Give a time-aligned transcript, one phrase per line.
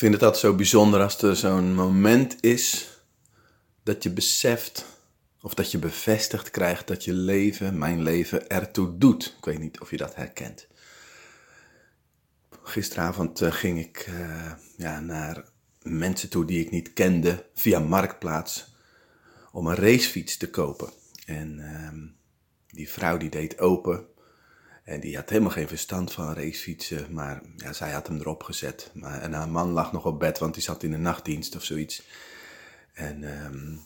[0.00, 2.88] vind het altijd zo bijzonder als er zo'n moment is
[3.82, 4.86] dat je beseft
[5.40, 9.34] of dat je bevestigd krijgt dat je leven, mijn leven, ertoe doet.
[9.38, 10.66] Ik weet niet of je dat herkent.
[12.62, 15.44] Gisteravond uh, ging ik uh, ja, naar
[15.82, 18.74] mensen toe die ik niet kende via Marktplaats
[19.52, 20.90] om een racefiets te kopen.
[21.26, 22.02] En uh,
[22.66, 24.06] die vrouw die deed open
[24.90, 28.90] en die had helemaal geen verstand van racefietsen, maar ja, zij had hem erop gezet.
[28.94, 31.64] Maar, en haar man lag nog op bed, want die zat in de nachtdienst of
[31.64, 32.02] zoiets.
[32.92, 33.80] En um,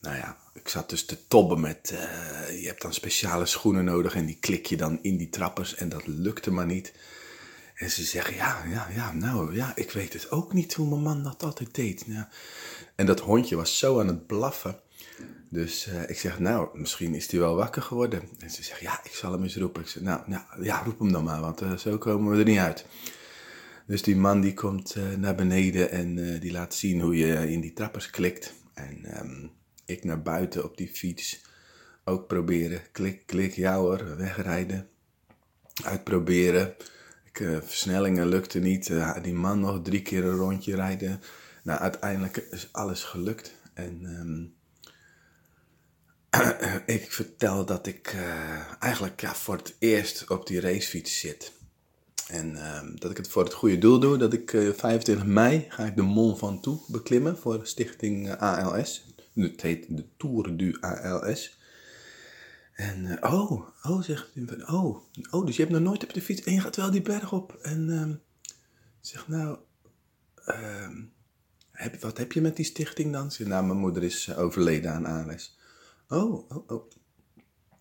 [0.00, 4.14] nou ja, ik zat dus te tobben met, uh, je hebt dan speciale schoenen nodig
[4.14, 6.92] en die klik je dan in die trappers en dat lukte maar niet.
[7.74, 11.02] En ze zeggen, ja, ja, ja, nou ja, ik weet het ook niet hoe mijn
[11.02, 12.04] man dat altijd deed.
[12.06, 12.28] Ja.
[12.94, 14.78] En dat hondje was zo aan het blaffen.
[15.54, 18.22] Dus uh, ik zeg, nou, misschien is hij wel wakker geworden.
[18.38, 19.82] En ze zegt, ja, ik zal hem eens roepen.
[19.82, 22.44] Ik zeg, nou, nou ja, roep hem dan maar, want uh, zo komen we er
[22.44, 22.86] niet uit.
[23.86, 27.60] Dus die man die komt uh, naar beneden en die laat zien hoe je in
[27.60, 28.54] die trappers klikt.
[28.74, 29.50] En um,
[29.84, 31.42] ik naar buiten op die fiets
[32.04, 32.80] ook proberen.
[32.92, 34.88] Klik, klik, ja hoor, wegrijden.
[35.84, 36.74] Uitproberen.
[37.24, 38.92] Ik, versnellingen lukte niet.
[39.22, 41.20] die man nog drie keer een rondje rijden.
[41.62, 43.54] Nou, uiteindelijk is alles gelukt.
[43.74, 44.04] En...
[44.20, 44.54] Um,
[46.86, 51.52] ik vertel dat ik uh, eigenlijk ja, voor het eerst op die racefiets zit.
[52.28, 54.16] En uh, dat ik het voor het goede doel doe.
[54.16, 59.06] Dat ik uh, 25 mei ga ik de Mont Ventoux beklimmen voor stichting eh, ALS.
[59.34, 61.58] Het heet de Tour du ALS.
[62.72, 64.32] En eh, oh, oh, zegt.
[64.66, 64.98] Oh,
[65.30, 67.32] oh, dus je hebt nog nooit op de fiets en je gaat wel die berg
[67.32, 67.58] op.
[67.62, 68.14] En uh,
[69.00, 69.58] zeg nou,
[70.44, 71.02] ehm,
[71.70, 73.30] heb, wat heb je met die stichting dan?
[73.30, 75.56] Zeg, nou, mijn moeder is overleden aan ALS.
[76.14, 76.90] Oh, oh, oh.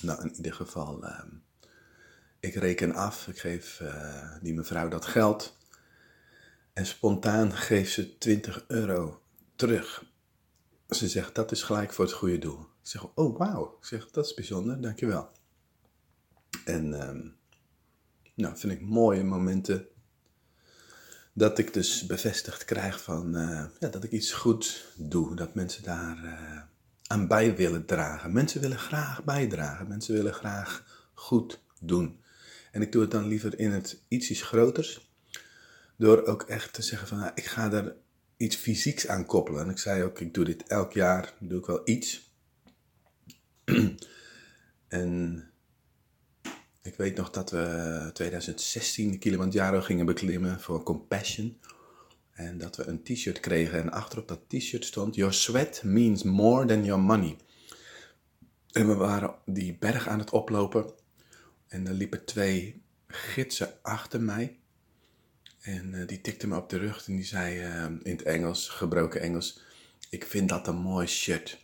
[0.00, 1.20] Nou, in ieder geval, uh,
[2.40, 3.28] ik reken af.
[3.28, 5.56] Ik geef uh, die mevrouw dat geld.
[6.72, 9.22] En spontaan geeft ze 20 euro
[9.56, 10.04] terug.
[10.88, 12.60] Ze zegt, dat is gelijk voor het goede doel.
[12.60, 13.76] Ik zeg, oh wauw.
[13.80, 15.30] Ik zeg, dat is bijzonder, dankjewel.
[16.64, 17.36] En um,
[18.34, 19.86] nou, vind ik mooie momenten
[21.32, 25.36] dat ik dus bevestigd krijg van, uh, ja, dat ik iets goed doe.
[25.36, 26.62] Dat mensen daar uh,
[27.06, 28.32] aan bij willen dragen.
[28.32, 29.88] Mensen willen graag bijdragen.
[29.88, 30.84] Mensen willen graag
[31.14, 32.20] goed doen.
[32.72, 35.10] En ik doe het dan liever in het iets groters.
[35.96, 37.96] Door ook echt te zeggen van, nou, ik ga er
[38.36, 39.62] iets fysieks aan koppelen.
[39.62, 42.34] En ik zei ook, ik doe dit elk jaar, doe ik wel iets.
[44.88, 45.44] en
[46.82, 51.60] ik weet nog dat we 2016 de Kilimanjaro gingen beklimmen voor Compassion.
[52.36, 56.66] En dat we een t-shirt kregen en achterop dat t-shirt stond: Your sweat means more
[56.66, 57.36] than your money.
[58.72, 60.92] En we waren die berg aan het oplopen.
[61.68, 64.58] En er liepen twee gidsen achter mij.
[65.60, 68.68] En uh, die tikte me op de rug en die zei uh, in het Engels,
[68.68, 69.60] gebroken Engels:
[70.10, 71.58] Ik vind dat een mooi shirt.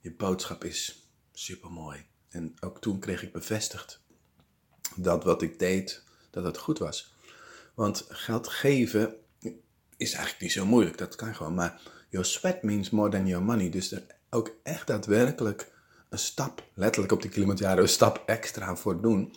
[0.00, 2.04] Je boodschap is super mooi.
[2.28, 4.00] En ook toen kreeg ik bevestigd
[4.96, 7.14] dat wat ik deed, dat het goed was.
[7.74, 9.16] Want geld geven
[10.02, 11.54] is eigenlijk niet zo moeilijk, dat kan gewoon.
[11.54, 13.70] Maar your sweat means more than your money.
[13.70, 15.72] Dus er ook echt daadwerkelijk
[16.08, 19.34] een stap, letterlijk op de Kilimanjaro, een stap extra voor doen.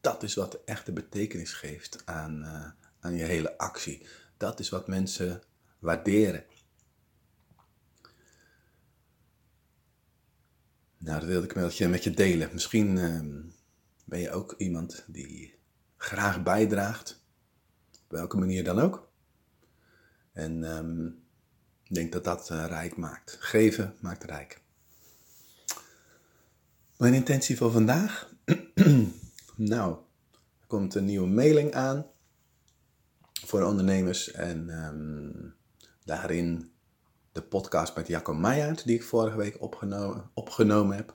[0.00, 2.66] Dat is wat de echte betekenis geeft aan, uh,
[3.00, 4.06] aan je hele actie.
[4.36, 5.42] Dat is wat mensen
[5.78, 6.44] waarderen.
[10.98, 12.50] Nou, dat wilde ik met je, met je delen.
[12.52, 13.20] Misschien uh,
[14.04, 15.54] ben je ook iemand die
[15.96, 17.24] graag bijdraagt,
[17.92, 19.09] op welke manier dan ook.
[20.40, 21.22] En um,
[21.84, 23.36] ik denk dat dat uh, rijk maakt.
[23.40, 24.60] Geven maakt rijk.
[26.96, 28.32] Mijn intentie voor vandaag?
[29.56, 29.96] nou,
[30.60, 32.06] er komt een nieuwe mailing aan
[33.46, 34.30] voor ondernemers.
[34.30, 35.54] En um,
[36.04, 36.70] daarin
[37.32, 41.14] de podcast met Jacco Meijer, die ik vorige week opgenomen, opgenomen heb.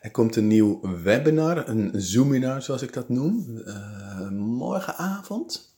[0.00, 5.75] Er komt een nieuw webinar, een Zoominar zoals ik dat noem, uh, morgenavond.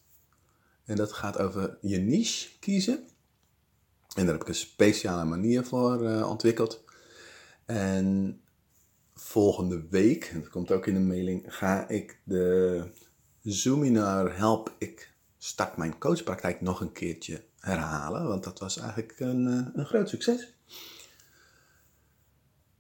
[0.89, 2.95] En dat gaat over je niche kiezen.
[4.15, 6.85] En daar heb ik een speciale manier voor uh, ontwikkeld.
[7.67, 8.41] En
[9.15, 12.83] volgende week, dat komt ook in de mailing, ga ik de
[13.43, 18.29] Zoominar Help Ik Start Mijn Coachpraktijk nog een keertje herhalen.
[18.29, 20.55] Want dat was eigenlijk een, uh, een groot succes.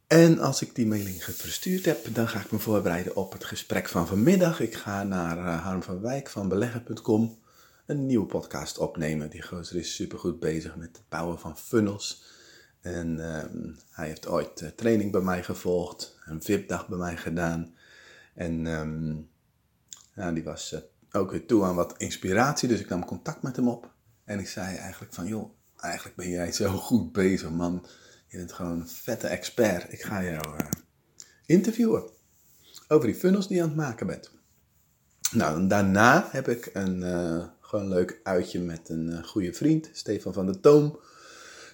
[0.07, 3.89] En als ik die mailing verstuurd heb, dan ga ik me voorbereiden op het gesprek
[3.89, 4.61] van vanmiddag.
[4.61, 7.47] Ik ga naar uh, Harm van Wijk van beleggen.com
[7.89, 9.31] een nieuwe podcast opnemen.
[9.31, 12.25] Die gozer is supergoed bezig met het bouwen van funnels.
[12.81, 17.75] En um, hij heeft ooit uh, training bij mij gevolgd, een VIP-dag bij mij gedaan.
[18.35, 18.65] En
[20.15, 20.81] ja, die was uh,
[21.13, 23.93] ook weer toe aan wat inspiratie, dus ik nam contact met hem op.
[24.25, 27.87] En ik zei eigenlijk van, joh, eigenlijk ben jij zo goed bezig, man.
[28.27, 29.93] Je bent gewoon een vette expert.
[29.93, 30.69] Ik ga jou uh,
[31.47, 32.11] interviewen
[32.89, 34.31] over die funnels die je aan het maken bent.
[35.33, 37.03] Nou, en daarna heb ik een
[37.69, 40.99] gewoon leuk uitje met een uh, goede vriend, Stefan van der Toom.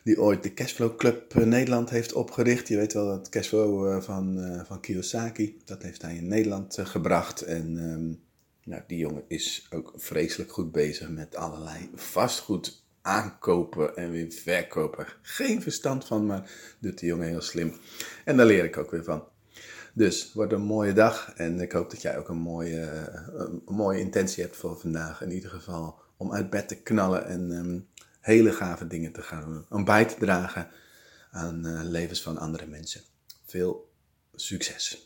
[0.05, 2.69] Die ooit de Cashflow Club Nederland heeft opgericht.
[2.69, 7.43] Je weet wel dat Cashflow van, van Kiyosaki, dat heeft hij in Nederland gebracht.
[7.43, 8.21] En um,
[8.65, 15.07] nou, die jongen is ook vreselijk goed bezig met allerlei vastgoed aankopen en weer verkopen.
[15.23, 16.51] Geen verstand van, maar
[16.81, 17.75] doet die jongen heel slim.
[18.25, 19.25] En daar leer ik ook weer van.
[19.97, 24.01] Dus wordt een mooie dag en ik hoop dat jij ook een mooie, een mooie
[24.01, 25.23] intentie hebt voor vandaag.
[25.23, 27.89] In ieder geval om uit bed te knallen en um,
[28.21, 29.67] hele gave dingen te gaan doen.
[29.69, 30.69] Om bij te dragen
[31.31, 33.01] aan uh, levens van andere mensen.
[33.47, 33.91] Veel
[34.35, 35.03] succes!